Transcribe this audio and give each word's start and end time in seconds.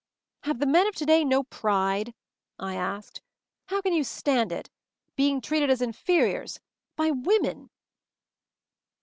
"Have 0.45 0.57
the 0.57 0.65
men 0.65 0.87
of 0.87 0.95
to 0.95 1.05
day 1.05 1.23
no 1.23 1.43
pride?" 1.43 2.15
I 2.57 2.73
asked. 2.73 3.21
"How 3.67 3.81
can 3.81 3.93
you 3.93 4.03
stand 4.03 4.51
it— 4.51 4.67
being 5.15 5.39
treated 5.41 5.69
as 5.69 5.79
inferiors— 5.79 6.59
by 6.97 7.11
women?" 7.11 7.69